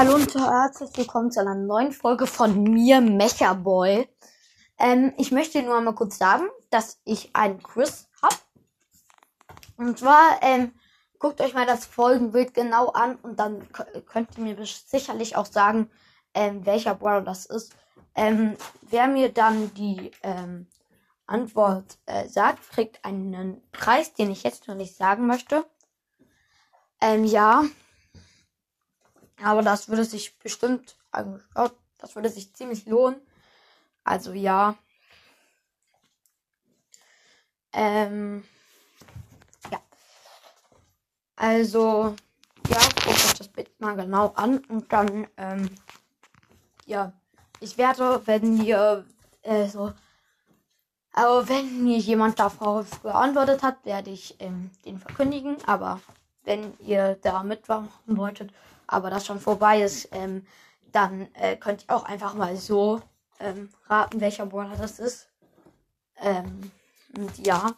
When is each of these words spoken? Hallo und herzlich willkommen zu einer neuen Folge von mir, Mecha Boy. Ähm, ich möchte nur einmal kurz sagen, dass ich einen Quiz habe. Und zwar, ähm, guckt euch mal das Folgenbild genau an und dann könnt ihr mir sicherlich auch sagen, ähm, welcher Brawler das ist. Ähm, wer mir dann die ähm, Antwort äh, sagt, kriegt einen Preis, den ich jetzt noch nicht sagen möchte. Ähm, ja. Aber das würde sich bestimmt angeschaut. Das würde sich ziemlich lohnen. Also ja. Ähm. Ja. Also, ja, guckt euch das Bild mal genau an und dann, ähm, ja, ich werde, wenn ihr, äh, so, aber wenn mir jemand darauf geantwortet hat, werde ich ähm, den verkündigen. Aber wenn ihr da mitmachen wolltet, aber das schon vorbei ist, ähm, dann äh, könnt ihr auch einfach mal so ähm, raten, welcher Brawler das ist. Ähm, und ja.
Hallo 0.00 0.14
und 0.14 0.34
herzlich 0.34 0.96
willkommen 0.96 1.30
zu 1.30 1.40
einer 1.40 1.54
neuen 1.54 1.92
Folge 1.92 2.26
von 2.26 2.62
mir, 2.62 3.02
Mecha 3.02 3.52
Boy. 3.52 4.08
Ähm, 4.78 5.12
ich 5.18 5.30
möchte 5.30 5.62
nur 5.62 5.76
einmal 5.76 5.94
kurz 5.94 6.16
sagen, 6.16 6.44
dass 6.70 7.02
ich 7.04 7.36
einen 7.36 7.62
Quiz 7.62 8.08
habe. 8.22 8.36
Und 9.76 9.98
zwar, 9.98 10.38
ähm, 10.40 10.72
guckt 11.18 11.42
euch 11.42 11.52
mal 11.52 11.66
das 11.66 11.84
Folgenbild 11.84 12.54
genau 12.54 12.88
an 12.88 13.16
und 13.16 13.38
dann 13.38 13.68
könnt 14.06 14.38
ihr 14.38 14.44
mir 14.44 14.56
sicherlich 14.64 15.36
auch 15.36 15.44
sagen, 15.44 15.90
ähm, 16.32 16.64
welcher 16.64 16.94
Brawler 16.94 17.20
das 17.20 17.44
ist. 17.44 17.76
Ähm, 18.14 18.56
wer 18.80 19.06
mir 19.06 19.30
dann 19.30 19.74
die 19.74 20.12
ähm, 20.22 20.66
Antwort 21.26 21.98
äh, 22.06 22.26
sagt, 22.26 22.70
kriegt 22.70 23.04
einen 23.04 23.60
Preis, 23.70 24.14
den 24.14 24.30
ich 24.30 24.44
jetzt 24.44 24.66
noch 24.66 24.76
nicht 24.76 24.96
sagen 24.96 25.26
möchte. 25.26 25.66
Ähm, 27.02 27.24
ja. 27.24 27.64
Aber 29.42 29.62
das 29.62 29.88
würde 29.88 30.04
sich 30.04 30.38
bestimmt 30.38 30.96
angeschaut. 31.10 31.74
Das 31.98 32.14
würde 32.14 32.28
sich 32.28 32.54
ziemlich 32.54 32.86
lohnen. 32.86 33.20
Also 34.04 34.32
ja. 34.32 34.76
Ähm. 37.72 38.44
Ja. 39.70 39.80
Also, 41.36 42.16
ja, 42.68 42.80
guckt 42.80 43.08
euch 43.08 43.34
das 43.34 43.48
Bild 43.48 43.80
mal 43.80 43.96
genau 43.96 44.28
an 44.34 44.58
und 44.68 44.92
dann, 44.92 45.26
ähm, 45.36 45.70
ja, 46.86 47.12
ich 47.60 47.78
werde, 47.78 48.26
wenn 48.26 48.62
ihr, 48.62 49.04
äh, 49.42 49.68
so, 49.68 49.92
aber 51.12 51.48
wenn 51.48 51.82
mir 51.82 51.98
jemand 51.98 52.38
darauf 52.38 53.02
geantwortet 53.02 53.62
hat, 53.62 53.84
werde 53.84 54.10
ich 54.10 54.36
ähm, 54.40 54.70
den 54.84 54.98
verkündigen. 54.98 55.56
Aber 55.66 56.00
wenn 56.44 56.74
ihr 56.80 57.18
da 57.22 57.42
mitmachen 57.42 57.90
wolltet, 58.06 58.52
aber 58.86 59.10
das 59.10 59.26
schon 59.26 59.40
vorbei 59.40 59.82
ist, 59.82 60.08
ähm, 60.12 60.46
dann 60.92 61.28
äh, 61.34 61.56
könnt 61.56 61.84
ihr 61.88 61.94
auch 61.94 62.04
einfach 62.04 62.34
mal 62.34 62.56
so 62.56 63.00
ähm, 63.38 63.68
raten, 63.88 64.20
welcher 64.20 64.46
Brawler 64.46 64.76
das 64.76 64.98
ist. 64.98 65.28
Ähm, 66.18 66.70
und 67.16 67.46
ja. 67.46 67.72